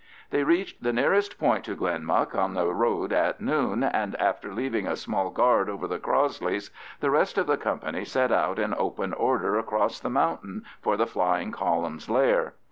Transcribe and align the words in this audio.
They 0.31 0.43
reached 0.43 0.81
the 0.81 0.91
nearest 0.91 1.37
point 1.37 1.63
to 1.65 1.75
Glenmuck 1.75 2.33
on 2.33 2.55
the 2.55 2.73
road 2.73 3.13
at 3.13 3.39
noon, 3.39 3.83
and 3.83 4.15
after 4.15 4.51
leaving 4.51 4.87
a 4.87 4.95
small 4.95 5.29
guard 5.29 5.69
over 5.69 5.87
the 5.87 5.99
Crossleys, 5.99 6.71
the 7.01 7.11
rest 7.11 7.37
of 7.37 7.45
the 7.45 7.55
company 7.55 8.03
set 8.03 8.31
out 8.31 8.57
in 8.57 8.73
open 8.79 9.13
order 9.13 9.59
across 9.59 9.99
the 9.99 10.09
mountain 10.09 10.65
for 10.81 10.97
the 10.97 11.05
flying 11.05 11.51
column's 11.51 12.09
lair. 12.09 12.55